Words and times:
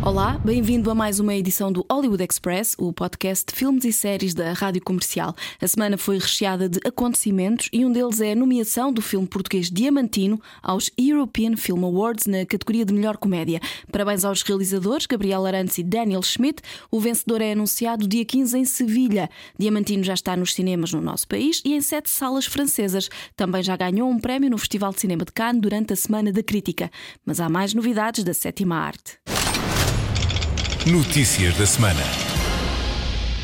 Olá, 0.00 0.40
bem-vindo 0.44 0.92
a 0.92 0.94
mais 0.94 1.18
uma 1.18 1.34
edição 1.34 1.72
do 1.72 1.84
Hollywood 1.90 2.22
Express, 2.22 2.76
o 2.78 2.92
podcast 2.92 3.44
de 3.46 3.58
filmes 3.58 3.84
e 3.84 3.92
séries 3.92 4.32
da 4.32 4.52
Rádio 4.52 4.80
Comercial. 4.80 5.34
A 5.60 5.66
semana 5.66 5.98
foi 5.98 6.18
recheada 6.18 6.68
de 6.68 6.78
acontecimentos 6.86 7.68
e 7.72 7.84
um 7.84 7.90
deles 7.90 8.20
é 8.20 8.32
a 8.32 8.36
nomeação 8.36 8.92
do 8.92 9.02
filme 9.02 9.26
português 9.26 9.68
Diamantino 9.68 10.40
aos 10.62 10.88
European 10.96 11.56
Film 11.56 11.84
Awards 11.84 12.26
na 12.26 12.46
categoria 12.46 12.84
de 12.84 12.94
melhor 12.94 13.16
comédia. 13.16 13.60
Parabéns 13.90 14.24
aos 14.24 14.40
realizadores 14.42 15.04
Gabriel 15.04 15.44
Arantes 15.44 15.78
e 15.78 15.82
Daniel 15.82 16.22
Schmidt. 16.22 16.62
O 16.92 17.00
vencedor 17.00 17.42
é 17.42 17.52
anunciado 17.52 18.06
dia 18.06 18.24
15 18.24 18.56
em 18.56 18.64
Sevilha. 18.64 19.28
Diamantino 19.58 20.04
já 20.04 20.14
está 20.14 20.36
nos 20.36 20.54
cinemas 20.54 20.92
no 20.92 21.00
nosso 21.00 21.26
país 21.26 21.60
e 21.64 21.74
em 21.74 21.80
sete 21.80 22.08
salas 22.08 22.46
francesas. 22.46 23.10
Também 23.36 23.64
já 23.64 23.76
ganhou 23.76 24.08
um 24.08 24.20
prémio 24.20 24.48
no 24.48 24.58
Festival 24.58 24.92
de 24.92 25.00
Cinema 25.00 25.24
de 25.24 25.32
Cannes 25.32 25.60
durante 25.60 25.92
a 25.92 25.96
Semana 25.96 26.32
da 26.32 26.42
Crítica. 26.42 26.88
Mas 27.26 27.40
há 27.40 27.48
mais 27.48 27.74
novidades 27.74 28.22
da 28.22 28.32
sétima 28.32 28.76
arte. 28.76 29.18
Notícias 30.90 31.54
da 31.58 31.66
semana. 31.66 32.27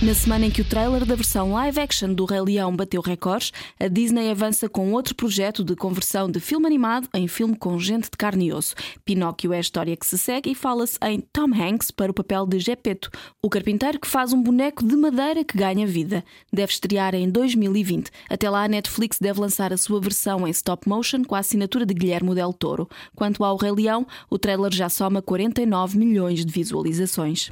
Na 0.04 0.12
semana 0.12 0.44
em 0.44 0.50
que 0.50 0.60
o 0.60 0.64
trailer 0.66 1.06
da 1.06 1.14
versão 1.14 1.54
live 1.54 1.80
action 1.80 2.12
do 2.12 2.26
Rei 2.26 2.38
Leão 2.38 2.76
bateu 2.76 3.00
recordes, 3.00 3.52
a 3.80 3.88
Disney 3.88 4.30
avança 4.30 4.68
com 4.68 4.92
outro 4.92 5.14
projeto 5.14 5.64
de 5.64 5.74
conversão 5.74 6.30
de 6.30 6.40
filme 6.40 6.66
animado 6.66 7.08
em 7.14 7.26
filme 7.26 7.56
com 7.56 7.78
gente 7.78 8.10
de 8.10 8.16
carne 8.18 8.48
e 8.48 8.52
osso. 8.52 8.74
Pinóquio 9.02 9.54
é 9.54 9.56
a 9.56 9.60
história 9.60 9.96
que 9.96 10.06
se 10.06 10.18
segue 10.18 10.50
e 10.50 10.54
fala-se 10.54 10.98
em 11.04 11.20
Tom 11.32 11.48
Hanks 11.54 11.90
para 11.90 12.10
o 12.10 12.14
papel 12.14 12.44
de 12.44 12.58
Gepeto, 12.58 13.10
o 13.40 13.48
carpinteiro 13.48 13.98
que 13.98 14.06
faz 14.06 14.34
um 14.34 14.42
boneco 14.42 14.86
de 14.86 14.94
madeira 14.94 15.42
que 15.42 15.56
ganha 15.56 15.86
vida. 15.86 16.22
Deve 16.52 16.72
estrear 16.72 17.14
em 17.14 17.30
2020. 17.30 18.10
Até 18.28 18.50
lá, 18.50 18.64
a 18.64 18.68
Netflix 18.68 19.16
deve 19.18 19.40
lançar 19.40 19.72
a 19.72 19.78
sua 19.78 20.02
versão 20.02 20.46
em 20.46 20.50
stop 20.50 20.86
motion 20.86 21.24
com 21.24 21.34
a 21.34 21.38
assinatura 21.38 21.86
de 21.86 21.94
Guilherme 21.94 22.34
Del 22.34 22.52
Toro. 22.52 22.90
Quanto 23.16 23.42
ao 23.42 23.56
Rei 23.56 23.72
Leão, 23.72 24.06
o 24.28 24.38
trailer 24.38 24.70
já 24.70 24.90
soma 24.90 25.22
49 25.22 25.96
milhões 25.96 26.44
de 26.44 26.52
visualizações. 26.52 27.50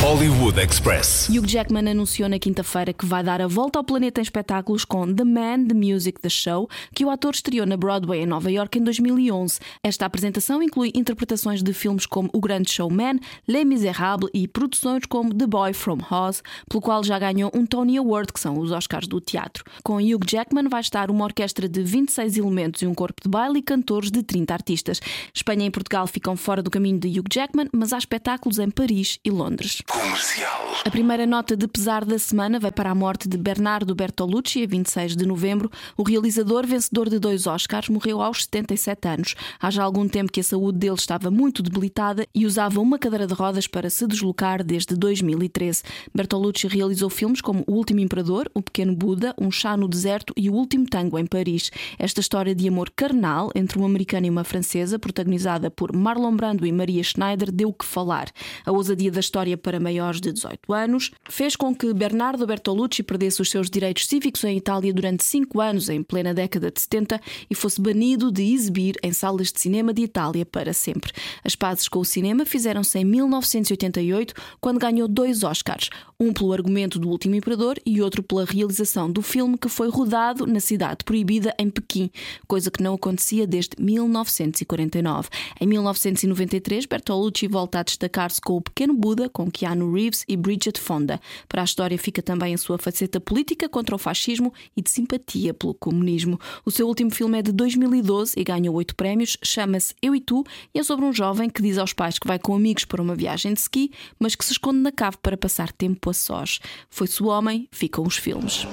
Hollywood 0.00 0.58
Express. 0.58 1.28
Hugh 1.28 1.46
Jackman 1.46 1.89
anunciou 1.90 2.28
na 2.28 2.38
quinta-feira 2.38 2.92
que 2.92 3.04
vai 3.04 3.22
dar 3.22 3.40
a 3.40 3.46
volta 3.46 3.78
ao 3.78 3.84
planeta 3.84 4.20
em 4.20 4.22
espetáculos 4.22 4.84
com 4.84 5.12
The 5.12 5.24
Man, 5.24 5.66
The 5.66 5.74
Music, 5.74 6.20
The 6.20 6.28
Show, 6.28 6.68
que 6.94 7.04
o 7.04 7.10
ator 7.10 7.34
estreou 7.34 7.66
na 7.66 7.76
Broadway 7.76 8.20
em 8.20 8.26
Nova 8.26 8.50
York 8.50 8.78
em 8.78 8.82
2011. 8.82 9.58
Esta 9.82 10.06
apresentação 10.06 10.62
inclui 10.62 10.92
interpretações 10.94 11.62
de 11.62 11.72
filmes 11.72 12.06
como 12.06 12.30
O 12.32 12.40
Grande 12.40 12.70
Showman, 12.70 13.18
Les 13.46 13.64
Miserables 13.64 14.30
e 14.32 14.46
produções 14.46 15.04
como 15.06 15.34
The 15.34 15.46
Boy 15.46 15.72
from 15.72 15.98
Oz, 16.10 16.42
pelo 16.68 16.80
qual 16.80 17.02
já 17.04 17.18
ganhou 17.18 17.50
um 17.54 17.66
Tony 17.66 17.98
Award, 17.98 18.32
que 18.32 18.40
são 18.40 18.58
os 18.58 18.70
Oscars 18.70 19.06
do 19.06 19.20
teatro. 19.20 19.64
Com 19.82 19.96
Hugh 19.96 20.24
Jackman 20.26 20.68
vai 20.68 20.80
estar 20.80 21.10
uma 21.10 21.24
orquestra 21.24 21.68
de 21.68 21.82
26 21.82 22.36
elementos 22.36 22.82
e 22.82 22.86
um 22.86 22.94
corpo 22.94 23.22
de 23.22 23.28
baile 23.28 23.58
e 23.58 23.62
cantores 23.62 24.10
de 24.10 24.22
30 24.22 24.52
artistas. 24.52 25.00
Espanha 25.34 25.66
e 25.66 25.70
Portugal 25.70 26.06
ficam 26.06 26.36
fora 26.36 26.62
do 26.62 26.70
caminho 26.70 26.98
de 26.98 27.08
Hugh 27.08 27.28
Jackman, 27.32 27.68
mas 27.72 27.92
há 27.92 27.98
espetáculos 27.98 28.58
em 28.58 28.70
Paris 28.70 29.18
e 29.24 29.30
Londres. 29.30 29.82
Comercial. 29.86 30.60
A 30.84 30.90
primeira 30.90 31.26
nota 31.26 31.56
de 31.56 31.66
pesar 31.70 32.04
da 32.04 32.18
semana 32.18 32.58
vai 32.58 32.72
para 32.72 32.90
a 32.90 32.94
morte 32.94 33.28
de 33.28 33.38
Bernardo 33.38 33.94
Bertolucci, 33.94 34.64
a 34.64 34.66
26 34.66 35.16
de 35.16 35.24
novembro. 35.24 35.70
O 35.96 36.02
realizador, 36.02 36.66
vencedor 36.66 37.08
de 37.08 37.18
dois 37.18 37.46
Oscars, 37.46 37.88
morreu 37.88 38.20
aos 38.20 38.44
77 38.44 39.08
anos. 39.08 39.34
Há 39.60 39.70
já 39.70 39.84
algum 39.84 40.08
tempo 40.08 40.32
que 40.32 40.40
a 40.40 40.44
saúde 40.44 40.78
dele 40.78 40.94
estava 40.94 41.30
muito 41.30 41.62
debilitada 41.62 42.26
e 42.34 42.44
usava 42.44 42.80
uma 42.80 42.98
cadeira 42.98 43.26
de 43.26 43.34
rodas 43.34 43.66
para 43.68 43.88
se 43.88 44.06
deslocar 44.06 44.64
desde 44.64 44.96
2013. 44.96 45.82
Bertolucci 46.12 46.66
realizou 46.66 47.08
filmes 47.08 47.40
como 47.40 47.62
O 47.66 47.74
Último 47.74 48.00
Imperador, 48.00 48.50
O 48.52 48.60
Pequeno 48.60 48.94
Buda, 48.94 49.34
Um 49.40 49.50
Chá 49.50 49.76
no 49.76 49.88
Deserto 49.88 50.34
e 50.36 50.50
O 50.50 50.54
Último 50.54 50.86
Tango 50.88 51.18
em 51.18 51.26
Paris. 51.26 51.70
Esta 51.98 52.20
história 52.20 52.54
de 52.54 52.66
amor 52.66 52.90
carnal 52.90 53.50
entre 53.54 53.78
um 53.78 53.84
americano 53.86 54.26
e 54.26 54.30
uma 54.30 54.44
francesa, 54.44 54.98
protagonizada 54.98 55.70
por 55.70 55.94
Marlon 55.94 56.34
Brando 56.34 56.66
e 56.66 56.72
Maria 56.72 57.02
Schneider, 57.04 57.52
deu 57.52 57.68
o 57.68 57.72
que 57.72 57.84
falar. 57.84 58.28
A 58.66 58.72
ousadia 58.72 59.12
da 59.12 59.20
história 59.20 59.56
para 59.56 59.78
maiores 59.78 60.20
de 60.20 60.32
18 60.32 60.72
anos 60.72 61.12
fez 61.28 61.54
com 61.60 61.74
que 61.74 61.92
Bernardo 61.92 62.46
Bertolucci 62.46 63.02
perdesse 63.02 63.42
os 63.42 63.50
seus 63.50 63.68
direitos 63.68 64.06
cívicos 64.06 64.42
em 64.44 64.56
Itália 64.56 64.94
durante 64.94 65.22
cinco 65.22 65.60
anos, 65.60 65.90
em 65.90 66.02
plena 66.02 66.32
década 66.32 66.70
de 66.70 66.80
70, 66.80 67.20
e 67.50 67.54
fosse 67.54 67.78
banido 67.78 68.32
de 68.32 68.42
exibir 68.42 68.96
em 69.02 69.12
salas 69.12 69.52
de 69.52 69.60
cinema 69.60 69.92
de 69.92 70.00
Itália 70.00 70.46
para 70.46 70.72
sempre. 70.72 71.12
As 71.44 71.54
pazes 71.54 71.86
com 71.86 71.98
o 71.98 72.04
cinema 72.04 72.46
fizeram-se 72.46 72.98
em 72.98 73.04
1988, 73.04 74.32
quando 74.58 74.78
ganhou 74.78 75.06
dois 75.06 75.44
Oscars, 75.44 75.90
um 76.18 76.32
pelo 76.32 76.54
argumento 76.54 76.98
do 76.98 77.10
Último 77.10 77.34
Imperador 77.34 77.78
e 77.84 78.00
outro 78.00 78.22
pela 78.22 78.46
realização 78.46 79.10
do 79.10 79.20
filme 79.20 79.58
que 79.58 79.68
foi 79.68 79.90
rodado 79.90 80.46
na 80.46 80.60
cidade 80.60 81.04
proibida 81.04 81.54
em 81.58 81.68
Pequim, 81.68 82.10
coisa 82.48 82.70
que 82.70 82.82
não 82.82 82.94
acontecia 82.94 83.46
desde 83.46 83.72
1949. 83.78 85.28
Em 85.60 85.66
1993, 85.66 86.86
Bertolucci 86.86 87.46
volta 87.46 87.80
a 87.80 87.82
destacar-se 87.82 88.40
com 88.40 88.56
O 88.56 88.62
Pequeno 88.62 88.94
Buda, 88.94 89.28
com 89.28 89.50
Keanu 89.50 89.92
Reeves 89.92 90.24
e 90.26 90.38
Bridget 90.38 90.80
Fonda. 90.80 91.20
Para 91.50 91.62
a 91.62 91.64
história 91.64 91.98
fica 91.98 92.22
também 92.22 92.54
a 92.54 92.58
sua 92.58 92.78
faceta 92.78 93.20
política 93.20 93.68
contra 93.68 93.92
o 93.92 93.98
fascismo 93.98 94.54
e 94.76 94.80
de 94.80 94.88
simpatia 94.88 95.52
pelo 95.52 95.74
comunismo. 95.74 96.38
O 96.64 96.70
seu 96.70 96.86
último 96.86 97.10
filme 97.10 97.40
é 97.40 97.42
de 97.42 97.50
2012 97.50 98.34
e 98.36 98.44
ganhou 98.44 98.76
oito 98.76 98.94
prémios, 98.94 99.36
chama-se 99.42 99.92
Eu 100.00 100.14
e 100.14 100.20
Tu 100.20 100.44
e 100.72 100.78
é 100.78 100.82
sobre 100.84 101.04
um 101.04 101.12
jovem 101.12 101.50
que 101.50 101.60
diz 101.60 101.76
aos 101.76 101.92
pais 101.92 102.20
que 102.20 102.28
vai 102.28 102.38
com 102.38 102.54
amigos 102.54 102.84
para 102.84 103.02
uma 103.02 103.16
viagem 103.16 103.52
de 103.52 103.58
ski, 103.58 103.90
mas 104.16 104.36
que 104.36 104.44
se 104.44 104.52
esconde 104.52 104.78
na 104.78 104.92
cave 104.92 105.16
para 105.20 105.36
passar 105.36 105.72
tempo 105.72 106.08
a 106.08 106.14
sós. 106.14 106.60
Foi-se 106.88 107.20
o 107.20 107.26
homem, 107.26 107.68
ficam 107.72 108.04
os 108.06 108.16
filmes. 108.16 108.64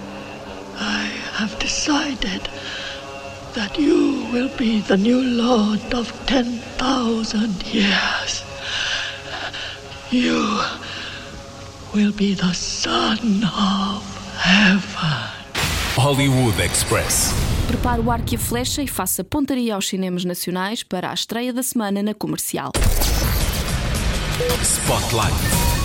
I 0.79 1.09
have 1.41 1.57
decided 1.57 2.43
that 3.55 3.81
you 3.81 4.27
will 4.31 4.51
be 4.55 4.83
the 4.83 4.97
new 4.97 5.19
lord 5.19 5.81
of 5.95 6.13
10,000 6.27 7.73
years. 7.73 8.43
You 10.11 10.59
will 11.97 12.13
be 12.13 12.35
the 12.35 12.53
son 12.53 13.43
of 13.43 14.03
heaven. 14.37 15.31
Hollywood 15.95 16.61
Express. 16.63 17.33
Prepare 17.67 17.99
o 17.99 18.11
arco 18.11 18.33
e 18.33 18.35
a 18.35 18.39
flecha 18.39 18.83
e 18.83 18.87
faça 18.87 19.23
pontaria 19.23 19.73
aos 19.73 19.87
cinemas 19.87 20.23
nacionais 20.23 20.83
para 20.83 21.09
a 21.09 21.13
estreia 21.15 21.51
da 21.51 21.63
semana 21.63 22.03
na 22.03 22.13
comercial. 22.13 22.71
Spotlight. 24.61 25.76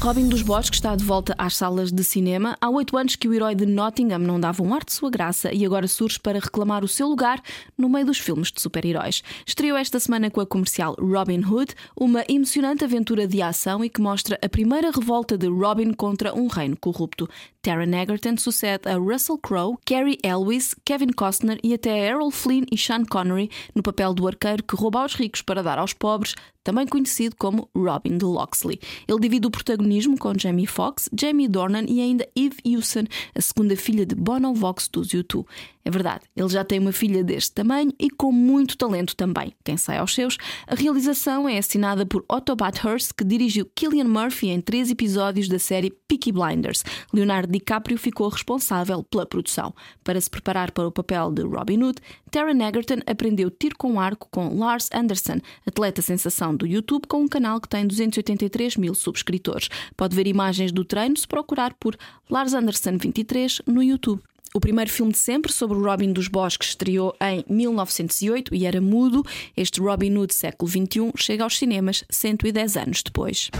Robin 0.00 0.28
dos 0.28 0.42
Bosques 0.42 0.78
está 0.78 0.94
de 0.94 1.04
volta 1.04 1.34
às 1.36 1.56
salas 1.56 1.90
de 1.90 2.04
cinema. 2.04 2.56
Há 2.60 2.70
oito 2.70 2.96
anos 2.96 3.16
que 3.16 3.26
o 3.26 3.34
herói 3.34 3.56
de 3.56 3.66
Nottingham 3.66 4.20
não 4.20 4.38
dava 4.38 4.62
um 4.62 4.72
ar 4.72 4.84
de 4.84 4.92
sua 4.92 5.10
graça 5.10 5.52
e 5.52 5.66
agora 5.66 5.88
surge 5.88 6.20
para 6.20 6.38
reclamar 6.38 6.84
o 6.84 6.88
seu 6.88 7.08
lugar 7.08 7.42
no 7.76 7.88
meio 7.88 8.06
dos 8.06 8.18
filmes 8.18 8.52
de 8.52 8.62
super-heróis. 8.62 9.24
Estreou 9.44 9.76
esta 9.76 9.98
semana 9.98 10.30
com 10.30 10.40
a 10.40 10.46
comercial 10.46 10.94
Robin 11.00 11.44
Hood, 11.44 11.74
uma 11.96 12.24
emocionante 12.28 12.84
aventura 12.84 13.26
de 13.26 13.42
ação 13.42 13.84
e 13.84 13.90
que 13.90 14.00
mostra 14.00 14.38
a 14.40 14.48
primeira 14.48 14.92
revolta 14.92 15.36
de 15.36 15.48
Robin 15.48 15.92
contra 15.92 16.32
um 16.32 16.46
reino 16.46 16.76
corrupto. 16.76 17.28
Taron 17.60 17.92
Egerton 17.92 18.36
sucede 18.36 18.88
a 18.88 18.94
Russell 18.94 19.36
Crowe, 19.36 19.76
Cary 19.84 20.16
Elwes, 20.22 20.76
Kevin 20.84 21.08
Costner 21.08 21.58
e 21.62 21.74
até 21.74 22.08
Errol 22.08 22.30
Flynn 22.30 22.64
e 22.70 22.78
Sean 22.78 23.04
Connery 23.04 23.50
no 23.74 23.82
papel 23.82 24.14
do 24.14 24.28
arqueiro 24.28 24.62
que 24.62 24.76
rouba 24.76 25.02
aos 25.02 25.16
ricos 25.16 25.42
para 25.42 25.62
dar 25.62 25.78
aos 25.78 25.92
pobres, 25.92 26.34
também 26.62 26.86
conhecido 26.86 27.34
como 27.36 27.68
Robin 27.74 28.16
de 28.16 28.24
Locksley. 28.24 28.78
Ele 29.06 29.20
divide 29.20 29.46
o 29.46 29.50
protagonismo 29.50 29.87
com 30.18 30.32
Jamie 30.38 30.66
Foxx, 30.66 31.08
Jamie 31.18 31.48
Dornan 31.48 31.84
e 31.88 32.00
ainda 32.00 32.28
Eve 32.36 32.56
Hewson, 32.64 33.04
a 33.34 33.40
segunda 33.40 33.76
filha 33.76 34.04
de 34.04 34.14
Bono 34.14 34.54
Vox 34.54 34.88
dos 34.88 35.08
U2. 35.08 35.44
É 35.88 35.90
verdade, 35.90 36.26
ele 36.36 36.48
já 36.50 36.62
tem 36.62 36.78
uma 36.78 36.92
filha 36.92 37.24
deste 37.24 37.50
tamanho 37.52 37.90
e 37.98 38.10
com 38.10 38.30
muito 38.30 38.76
talento 38.76 39.16
também. 39.16 39.54
Quem 39.64 39.78
sai 39.78 39.96
aos 39.96 40.14
seus, 40.14 40.36
a 40.66 40.74
realização 40.74 41.48
é 41.48 41.56
assinada 41.56 42.04
por 42.04 42.26
Otto 42.30 42.54
Bathurst, 42.54 43.12
que 43.16 43.24
dirigiu 43.24 43.64
Killian 43.74 44.04
Murphy 44.04 44.48
em 44.48 44.60
três 44.60 44.90
episódios 44.90 45.48
da 45.48 45.58
série 45.58 45.90
Peaky 46.06 46.30
Blinders. 46.30 46.84
Leonardo 47.10 47.50
DiCaprio 47.50 47.96
ficou 47.96 48.28
responsável 48.28 49.02
pela 49.02 49.24
produção. 49.24 49.74
Para 50.04 50.20
se 50.20 50.28
preparar 50.28 50.72
para 50.72 50.86
o 50.86 50.92
papel 50.92 51.30
de 51.30 51.40
Robin 51.40 51.82
Hood, 51.82 52.02
Taron 52.30 52.62
Egerton 52.62 53.00
aprendeu 53.06 53.50
tiro 53.50 53.74
com 53.78 53.98
arco 53.98 54.28
com 54.30 54.58
Lars 54.58 54.90
Anderson, 54.92 55.40
atleta 55.66 56.02
sensação 56.02 56.54
do 56.54 56.66
YouTube, 56.66 57.06
com 57.06 57.22
um 57.22 57.28
canal 57.28 57.62
que 57.62 57.68
tem 57.68 57.86
283 57.86 58.76
mil 58.76 58.94
subscritores. 58.94 59.70
Pode 59.96 60.14
ver 60.14 60.26
imagens 60.26 60.70
do 60.70 60.84
treino 60.84 61.16
se 61.16 61.26
procurar 61.26 61.72
por 61.80 61.96
Lars 62.28 62.52
Anderson 62.52 62.98
23 62.98 63.62
no 63.66 63.82
YouTube. 63.82 64.22
O 64.54 64.60
primeiro 64.60 64.90
filme 64.90 65.12
de 65.12 65.18
sempre 65.18 65.52
sobre 65.52 65.76
o 65.76 65.82
Robin 65.82 66.12
dos 66.12 66.26
Bosques 66.26 66.70
estreou 66.70 67.14
em 67.20 67.44
1908 67.48 68.54
e 68.54 68.64
era 68.64 68.80
mudo. 68.80 69.22
Este 69.56 69.80
Robin 69.80 70.16
Hood 70.16 70.34
século 70.34 70.70
XXI 70.70 71.12
chega 71.16 71.44
aos 71.44 71.58
cinemas 71.58 72.02
110 72.10 72.76
anos 72.76 73.02
depois. 73.02 73.50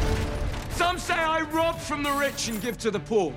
Some 0.77 0.99
say 0.99 1.15
I 1.15 1.43
rob 1.53 1.79
from 1.79 2.03
the 2.03 2.13
rich 2.13 2.51
and 2.51 2.61
give 2.61 2.79
to 2.79 2.91
the 2.91 3.01
poor. 3.01 3.33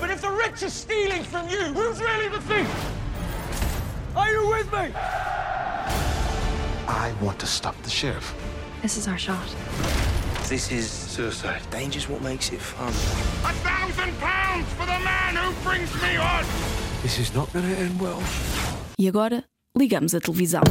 But 0.00 0.10
if 0.10 0.20
the 0.22 0.30
rich 0.30 0.62
are 0.62 0.70
stealing 0.70 1.24
from 1.24 1.48
you, 1.48 1.72
who's 1.74 2.00
really 2.00 2.28
the 2.28 2.40
thief? 2.42 2.68
Are 4.14 4.32
you 4.32 4.48
with 4.48 4.70
me? 4.72 4.94
I 6.88 7.12
want 7.20 7.38
to 7.40 7.46
stop 7.46 7.74
the 7.82 7.90
sheriff. 7.90 8.34
This 8.80 8.96
is 8.96 9.08
our 9.08 9.18
shot. 9.18 10.15
This 10.48 10.70
is 10.70 10.88
suicide. 10.88 11.60
Danger's 11.72 12.08
what 12.08 12.22
makes 12.22 12.52
it 12.52 12.60
fun. 12.60 12.88
A 13.44 13.52
thousand 13.66 14.16
pounds 14.20 14.66
for 14.74 14.86
the 14.86 14.98
man 15.02 15.34
who 15.34 15.52
brings 15.68 15.92
me 16.00 16.16
on! 16.16 16.44
This 17.02 17.18
is 17.18 17.34
not 17.34 17.52
going 17.52 17.64
to 17.64 17.76
end 17.80 18.00
well. 18.00 18.22
E 18.96 19.08
agora, 19.08 19.42
ligamos 19.76 20.14
a 20.14 20.20
televisão. 20.20 20.62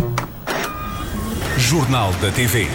Jornal 1.58 2.14
da 2.22 2.32
TV. 2.32 2.68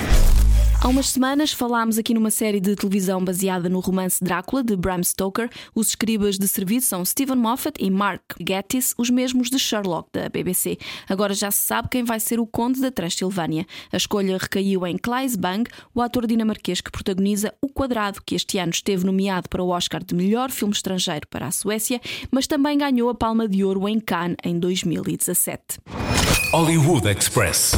Há 0.82 0.88
umas 0.88 1.10
semanas 1.10 1.52
falámos 1.52 1.98
aqui 1.98 2.14
numa 2.14 2.30
série 2.30 2.58
de 2.58 2.74
televisão 2.74 3.22
baseada 3.22 3.68
no 3.68 3.80
romance 3.80 4.24
Drácula 4.24 4.64
de 4.64 4.74
Bram 4.74 5.02
Stoker. 5.02 5.50
Os 5.74 5.88
escribas 5.88 6.38
de 6.38 6.48
serviço 6.48 6.88
são 6.88 7.04
Stephen 7.04 7.36
Moffat 7.36 7.74
e 7.78 7.90
Mark 7.90 8.22
Gatiss, 8.40 8.94
os 8.96 9.10
mesmos 9.10 9.50
de 9.50 9.58
Sherlock 9.58 10.08
da 10.10 10.30
BBC. 10.30 10.78
Agora 11.06 11.34
já 11.34 11.50
se 11.50 11.58
sabe 11.58 11.90
quem 11.90 12.02
vai 12.02 12.18
ser 12.18 12.40
o 12.40 12.46
conde 12.46 12.80
da 12.80 12.90
Transilvânia. 12.90 13.66
A 13.92 13.96
escolha 13.98 14.38
recaiu 14.38 14.86
em 14.86 14.96
Claes 14.96 15.36
Bang, 15.36 15.68
o 15.94 16.00
ator 16.00 16.26
dinamarquês 16.26 16.80
que 16.80 16.90
protagoniza 16.90 17.52
O 17.60 17.68
Quadrado, 17.68 18.22
que 18.24 18.34
este 18.34 18.56
ano 18.56 18.72
esteve 18.72 19.04
nomeado 19.04 19.50
para 19.50 19.62
o 19.62 19.68
Oscar 19.68 20.02
de 20.02 20.14
melhor 20.14 20.50
filme 20.50 20.72
estrangeiro 20.72 21.28
para 21.28 21.46
a 21.46 21.50
Suécia, 21.50 22.00
mas 22.30 22.46
também 22.46 22.78
ganhou 22.78 23.10
a 23.10 23.14
Palma 23.14 23.46
de 23.46 23.62
Ouro 23.62 23.86
em 23.86 24.00
Cannes 24.00 24.38
em 24.42 24.58
2017. 24.58 25.78
Hollywood 26.52 27.06
Express. 27.06 27.72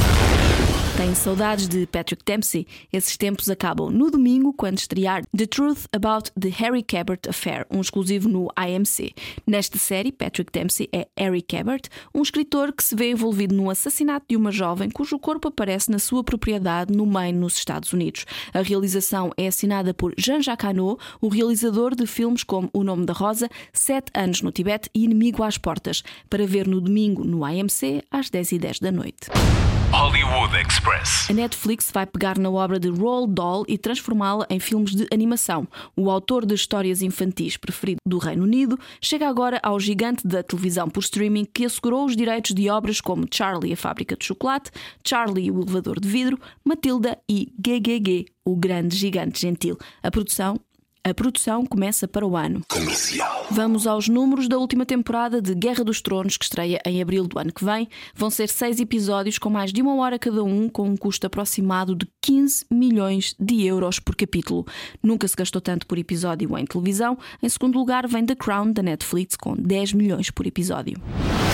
Tem 1.02 1.16
saudades 1.16 1.66
de 1.66 1.84
Patrick 1.84 2.22
Dempsey? 2.24 2.64
Esses 2.92 3.16
tempos 3.16 3.50
acabam 3.50 3.90
no 3.90 4.08
domingo, 4.08 4.52
quando 4.52 4.78
estrear 4.78 5.24
The 5.36 5.46
Truth 5.46 5.86
About 5.92 6.30
the 6.40 6.48
Harry 6.50 6.84
Cabert 6.84 7.28
Affair, 7.28 7.66
um 7.68 7.80
exclusivo 7.80 8.28
no 8.28 8.48
AMC. 8.54 9.12
Nesta 9.44 9.78
série, 9.78 10.12
Patrick 10.12 10.52
Dempsey 10.52 10.88
é 10.92 11.08
Harry 11.18 11.42
Cabert, 11.42 11.88
um 12.14 12.22
escritor 12.22 12.72
que 12.72 12.84
se 12.84 12.94
vê 12.94 13.10
envolvido 13.10 13.52
no 13.52 13.68
assassinato 13.68 14.26
de 14.28 14.36
uma 14.36 14.52
jovem 14.52 14.88
cujo 14.88 15.18
corpo 15.18 15.48
aparece 15.48 15.90
na 15.90 15.98
sua 15.98 16.22
propriedade 16.22 16.96
no 16.96 17.04
Maine, 17.04 17.36
nos 17.36 17.56
Estados 17.56 17.92
Unidos. 17.92 18.24
A 18.54 18.62
realização 18.62 19.32
é 19.36 19.48
assinada 19.48 19.92
por 19.92 20.14
Jean-Jacques 20.16 20.70
Hano, 20.70 20.96
o 21.20 21.26
realizador 21.26 21.96
de 21.96 22.06
filmes 22.06 22.44
como 22.44 22.70
O 22.72 22.84
Nome 22.84 23.06
da 23.06 23.12
Rosa, 23.12 23.50
Sete 23.72 24.12
Anos 24.14 24.40
no 24.40 24.52
Tibete 24.52 24.88
e 24.94 25.02
Inimigo 25.02 25.42
às 25.42 25.58
Portas, 25.58 26.04
para 26.30 26.46
ver 26.46 26.68
no 26.68 26.80
domingo 26.80 27.24
no 27.24 27.44
AMC 27.44 28.04
às 28.08 28.30
10h10 28.30 28.80
da 28.80 28.92
noite. 28.92 29.26
Hollywood 29.92 30.56
Express. 30.56 31.28
A 31.28 31.34
Netflix 31.34 31.90
vai 31.92 32.06
pegar 32.06 32.38
na 32.38 32.50
obra 32.50 32.80
de 32.80 32.88
Roald 32.88 33.34
Dahl 33.34 33.62
e 33.68 33.76
transformá-la 33.76 34.46
em 34.48 34.58
filmes 34.58 34.94
de 34.94 35.06
animação. 35.12 35.68
O 35.94 36.10
autor 36.10 36.46
de 36.46 36.54
histórias 36.54 37.02
infantis 37.02 37.58
preferido 37.58 37.98
do 38.06 38.16
Reino 38.16 38.44
Unido 38.44 38.78
chega 39.02 39.28
agora 39.28 39.60
ao 39.62 39.78
gigante 39.78 40.26
da 40.26 40.42
televisão 40.42 40.88
por 40.88 41.00
streaming 41.00 41.44
que 41.44 41.66
assegurou 41.66 42.06
os 42.06 42.16
direitos 42.16 42.54
de 42.54 42.70
obras 42.70 43.02
como 43.02 43.26
Charlie 43.30 43.74
a 43.74 43.76
Fábrica 43.76 44.16
de 44.16 44.24
Chocolate, 44.24 44.70
Charlie 45.06 45.50
o 45.50 45.60
Elevador 45.60 46.00
de 46.00 46.08
Vidro, 46.08 46.40
Matilda 46.64 47.18
e 47.28 47.52
GGG, 47.58 48.28
o 48.46 48.56
Grande 48.56 48.96
Gigante 48.96 49.42
Gentil. 49.42 49.76
A 50.02 50.10
produção 50.10 50.58
a 51.04 51.12
produção 51.12 51.66
começa 51.66 52.06
para 52.06 52.24
o 52.24 52.36
ano. 52.36 52.62
Comercial. 52.68 53.46
Vamos 53.50 53.88
aos 53.88 54.08
números 54.08 54.46
da 54.46 54.56
última 54.56 54.86
temporada 54.86 55.42
de 55.42 55.52
Guerra 55.52 55.82
dos 55.82 56.00
Tronos, 56.00 56.36
que 56.36 56.44
estreia 56.44 56.80
em 56.86 57.02
abril 57.02 57.26
do 57.26 57.38
ano 57.40 57.52
que 57.52 57.64
vem. 57.64 57.88
Vão 58.14 58.30
ser 58.30 58.48
seis 58.48 58.78
episódios 58.78 59.36
com 59.36 59.50
mais 59.50 59.72
de 59.72 59.82
uma 59.82 59.96
hora 59.96 60.16
cada 60.16 60.44
um, 60.44 60.68
com 60.68 60.88
um 60.88 60.96
custo 60.96 61.26
aproximado 61.26 61.96
de 61.96 62.06
15 62.20 62.66
milhões 62.70 63.34
de 63.38 63.66
euros 63.66 63.98
por 63.98 64.14
capítulo. 64.14 64.64
Nunca 65.02 65.26
se 65.26 65.34
gastou 65.34 65.60
tanto 65.60 65.88
por 65.88 65.98
episódio 65.98 66.56
em 66.56 66.64
televisão. 66.64 67.18
Em 67.42 67.48
segundo 67.48 67.78
lugar, 67.78 68.06
vem 68.06 68.24
The 68.24 68.36
Crown 68.36 68.72
da 68.72 68.82
Netflix, 68.82 69.34
com 69.34 69.54
10 69.56 69.94
milhões 69.94 70.30
por 70.30 70.46
episódio. 70.46 71.02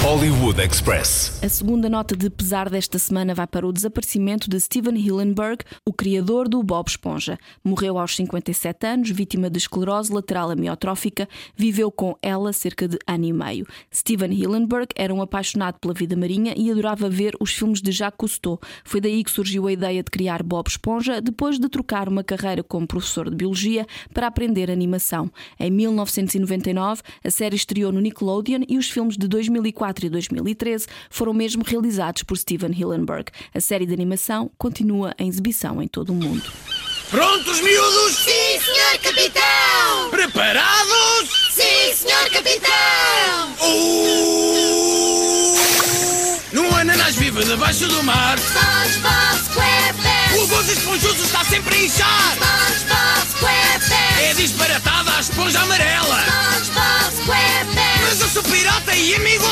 Hollywood 0.02 0.60
Express. 0.60 1.42
A 1.42 1.48
segunda 1.48 1.88
nota 1.88 2.16
de 2.16 2.30
pesar 2.30 2.68
desta 2.70 2.98
semana 2.98 3.34
vai 3.34 3.46
para 3.46 3.66
o 3.66 3.72
desaparecimento 3.72 4.48
de 4.48 4.60
Steven 4.60 4.96
Hillenburg, 4.96 5.64
o 5.84 5.92
criador 5.92 6.48
do 6.48 6.62
Bob 6.62 6.86
Esponja. 6.86 7.38
Morreu 7.64 7.98
aos 7.98 8.14
57 8.14 8.86
anos, 8.86 9.10
vítima 9.10 9.37
de 9.48 9.58
esclerose 9.58 10.12
lateral 10.12 10.50
amiotrófica, 10.50 11.28
viveu 11.56 11.90
com 11.92 12.16
ela 12.20 12.52
cerca 12.52 12.88
de 12.88 12.98
ano 13.06 13.24
e 13.24 13.32
meio. 13.32 13.66
Steven 13.94 14.32
Hillenburg 14.32 14.88
era 14.96 15.14
um 15.14 15.22
apaixonado 15.22 15.78
pela 15.78 15.94
vida 15.94 16.16
marinha 16.16 16.54
e 16.56 16.70
adorava 16.70 17.08
ver 17.08 17.36
os 17.38 17.52
filmes 17.52 17.80
de 17.80 17.92
Jacques 17.92 18.18
Cousteau. 18.18 18.60
Foi 18.84 19.00
daí 19.00 19.22
que 19.22 19.30
surgiu 19.30 19.66
a 19.66 19.72
ideia 19.72 20.02
de 20.02 20.10
criar 20.10 20.42
Bob 20.42 20.66
Esponja, 20.66 21.20
depois 21.20 21.58
de 21.58 21.68
trocar 21.68 22.08
uma 22.08 22.24
carreira 22.24 22.62
como 22.62 22.86
professor 22.86 23.30
de 23.30 23.36
biologia 23.36 23.86
para 24.12 24.26
aprender 24.26 24.70
animação. 24.70 25.30
Em 25.60 25.70
1999, 25.70 27.02
a 27.22 27.30
série 27.30 27.56
estreou 27.56 27.92
no 27.92 28.00
Nickelodeon 28.00 28.62
e 28.68 28.76
os 28.76 28.90
filmes 28.90 29.16
de 29.16 29.28
2004 29.28 30.06
e 30.06 30.08
2013 30.08 30.86
foram 31.10 31.32
mesmo 31.32 31.62
realizados 31.64 32.22
por 32.22 32.36
Steven 32.36 32.72
Hillenburg. 32.72 33.30
A 33.54 33.60
série 33.60 33.86
de 33.86 33.94
animação 33.94 34.50
continua 34.56 35.14
em 35.18 35.28
exibição 35.28 35.82
em 35.82 35.88
todo 35.88 36.10
o 36.10 36.14
mundo. 36.14 36.42
Prontos, 37.10 37.60
miúdos? 37.60 38.16
Sim, 38.16 38.60
senhor 38.60 38.98
capitão! 39.02 40.10
Preparados? 40.10 41.30
Sim, 41.54 41.94
senhor 41.94 42.28
capitão! 42.30 43.54
Uh! 43.62 44.38
Num 46.52 46.76
ananás 46.76 47.16
vive 47.16 47.42
debaixo 47.44 47.86
do 47.88 48.02
mar. 48.02 48.38
SpongeBob 48.38 49.38
SquarePants! 49.50 50.38
O 50.38 50.46
gozo 50.48 50.70
esponjoso 50.70 51.24
está 51.24 51.42
sempre 51.44 51.76
a 51.76 51.78
inchar. 51.78 52.36
SpongeBob 52.36 53.26
SquarePants! 53.38 54.20
É 54.20 54.34
disparatada 54.34 55.16
a 55.16 55.20
esponja 55.20 55.60
amarela. 55.60 56.24
SpongeBob 56.26 57.22
SquarePants! 57.22 58.02
Mas 58.02 58.20
eu 58.20 58.28
sou 58.28 58.42
pirata 58.42 58.94
e 58.94 59.14
amigo 59.14 59.50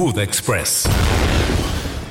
Hollywood 0.00 0.16
Express. 0.16 1.39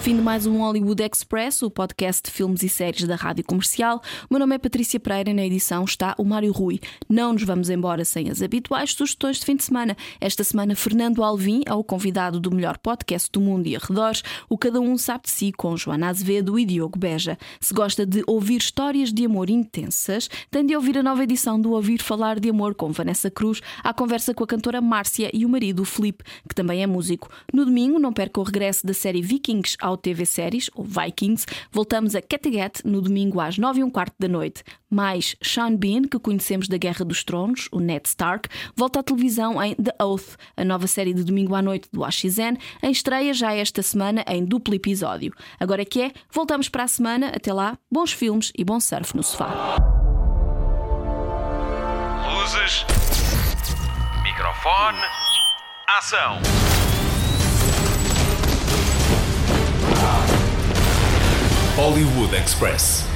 Fim 0.09 0.15
de 0.15 0.23
mais 0.23 0.47
um 0.47 0.57
Hollywood 0.57 1.03
Express, 1.03 1.61
o 1.61 1.69
podcast 1.69 2.23
de 2.23 2.31
filmes 2.31 2.63
e 2.63 2.67
séries 2.67 3.03
da 3.03 3.15
Rádio 3.15 3.45
Comercial. 3.45 4.01
O 4.23 4.33
meu 4.33 4.39
nome 4.39 4.56
é 4.56 4.57
Patrícia 4.57 5.00
Pereira 5.00 5.29
e 5.29 5.35
na 5.35 5.45
edição 5.45 5.83
está 5.83 6.15
o 6.17 6.25
Mário 6.25 6.51
Rui. 6.51 6.79
Não 7.07 7.31
nos 7.31 7.44
vamos 7.44 7.69
embora 7.69 8.03
sem 8.03 8.27
as 8.27 8.41
habituais 8.41 8.91
sugestões 8.94 9.38
de 9.38 9.45
fim 9.45 9.56
de 9.56 9.63
semana. 9.63 9.95
Esta 10.19 10.44
semana, 10.44 10.75
Fernando 10.75 11.23
Alvim 11.23 11.61
é 11.63 11.75
o 11.75 11.83
convidado 11.83 12.39
do 12.39 12.50
melhor 12.50 12.79
podcast 12.79 13.29
do 13.31 13.39
mundo 13.39 13.67
e 13.67 13.75
arredores, 13.75 14.23
o 14.50 14.57
Cada 14.57 14.81
Um 14.81 14.97
Sabe 14.97 15.25
de 15.25 15.29
Si, 15.29 15.51
com 15.51 15.77
Joana 15.77 16.09
Azevedo 16.09 16.57
e 16.57 16.65
Diogo 16.65 16.97
Beja. 16.97 17.38
Se 17.59 17.71
gosta 17.71 18.03
de 18.03 18.23
ouvir 18.25 18.57
histórias 18.57 19.13
de 19.13 19.25
amor 19.25 19.48
intensas, 19.48 20.27
tem 20.50 20.65
de 20.65 20.75
ouvir 20.75 20.98
a 20.98 21.03
nova 21.03 21.24
edição 21.24 21.62
do 21.62 21.74
Ouvir 21.74 22.01
Falar 22.01 22.39
de 22.39 22.50
Amor 22.50 22.74
com 22.74 22.91
Vanessa 22.91 23.29
Cruz, 23.29 23.62
à 23.84 23.93
conversa 23.93 24.34
com 24.34 24.43
a 24.43 24.48
cantora 24.48 24.81
Márcia 24.81 25.29
e 25.31 25.45
o 25.45 25.50
marido, 25.50 25.86
Felipe, 25.86 26.24
que 26.48 26.55
também 26.55 26.81
é 26.81 26.88
músico. 26.88 27.29
No 27.53 27.63
domingo, 27.63 28.00
não 28.00 28.12
perca 28.12 28.41
o 28.41 28.43
regresso 28.43 28.88
da 28.88 28.93
série 28.95 29.22
Vikings 29.22 29.77
ao 29.79 29.99
TV 30.00 30.25
Séries, 30.25 30.70
ou 30.74 30.84
Vikings. 30.84 31.46
Voltamos 31.72 32.15
a 32.15 32.22
Kattegat 32.22 32.82
no 32.84 33.01
domingo 33.01 33.39
às 33.39 33.58
9 33.58 33.82
e 33.82 33.84
um 33.84 33.89
quarto 33.89 34.15
da 34.18 34.27
noite. 34.27 34.63
Mais 34.89 35.36
Sean 35.41 35.75
Bean, 35.75 36.03
que 36.03 36.18
conhecemos 36.18 36.68
da 36.68 36.77
Guerra 36.77 37.06
dos 37.06 37.24
Tronos, 37.24 37.70
o 37.72 37.79
Ned 37.79 38.08
Stark, 38.08 38.50
volta 38.75 39.00
à 39.00 39.03
televisão 39.03 39.62
em 39.62 39.75
The 39.75 39.94
Oath, 40.03 40.36
a 40.58 40.65
nova 40.65 40.88
série 40.88 41.13
de 41.13 41.24
domingo 41.24 41.53
à 41.53 41.62
noite 41.62 41.88
do 41.91 42.03
AXN, 42.03 42.58
em 42.82 42.91
estreia 42.91 43.34
já 43.34 43.53
esta 43.53 43.82
semana 43.82 44.24
em 44.27 44.44
duplo 44.44 44.74
episódio. 44.74 45.34
Agora 45.60 45.82
é 45.82 45.86
que 45.86 46.01
é, 46.01 46.12
voltamos 46.32 46.70
para 46.70 46.84
a 46.84 46.88
semana. 46.88 47.27
Até 47.27 47.53
lá, 47.53 47.77
bons 47.91 48.12
filmes 48.12 48.51
e 48.58 48.63
bom 48.63 48.79
surf 48.79 49.15
no 49.15 49.24
sofá. 49.24 49.50
Luzes, 52.34 52.86
microfone, 54.24 55.00
ação. 55.88 56.88
Hollywood 61.79 62.33
Express. 62.33 63.09